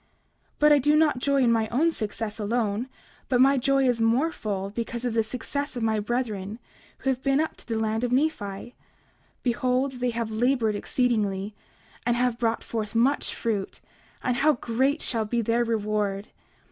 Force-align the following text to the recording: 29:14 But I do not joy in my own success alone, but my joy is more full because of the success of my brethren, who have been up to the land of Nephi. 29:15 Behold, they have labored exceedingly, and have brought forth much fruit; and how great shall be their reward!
29:14 0.53 0.53
But 0.57 0.71
I 0.73 0.79
do 0.79 0.95
not 0.95 1.19
joy 1.19 1.43
in 1.43 1.51
my 1.51 1.67
own 1.67 1.91
success 1.91 2.39
alone, 2.39 2.89
but 3.29 3.39
my 3.39 3.59
joy 3.59 3.87
is 3.87 4.01
more 4.01 4.31
full 4.31 4.71
because 4.71 5.05
of 5.05 5.13
the 5.13 5.21
success 5.21 5.75
of 5.75 5.83
my 5.83 5.99
brethren, 5.99 6.57
who 6.97 7.11
have 7.11 7.21
been 7.21 7.39
up 7.39 7.55
to 7.57 7.67
the 7.67 7.77
land 7.77 8.03
of 8.03 8.11
Nephi. 8.11 8.39
29:15 8.73 8.73
Behold, 9.43 9.91
they 9.91 10.09
have 10.09 10.31
labored 10.31 10.73
exceedingly, 10.75 11.53
and 12.03 12.15
have 12.15 12.39
brought 12.39 12.63
forth 12.63 12.95
much 12.95 13.35
fruit; 13.35 13.79
and 14.23 14.37
how 14.37 14.53
great 14.53 15.03
shall 15.03 15.25
be 15.25 15.43
their 15.43 15.63
reward! 15.63 16.29